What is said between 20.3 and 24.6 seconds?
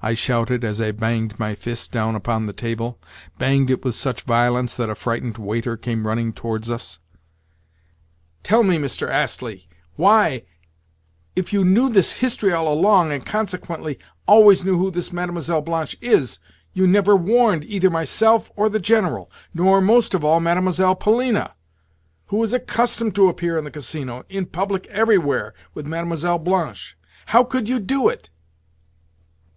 Mlle. Polina" (who is accustomed to appear in the Casino—in